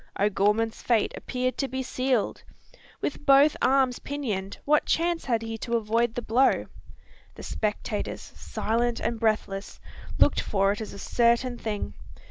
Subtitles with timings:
[0.19, 2.41] O'Gorman's fate appeared to be sealed.
[3.01, 6.65] With both arms pinioned, what chance had he to avoid the blow?
[7.35, 9.79] The spectators, silent and breathless,
[10.17, 11.93] looked for it as a certain thing.